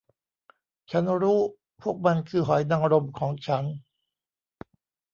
[0.91, 1.39] ฉันรู้
[1.81, 3.65] พวกมันคือหอยนางรมของฉัน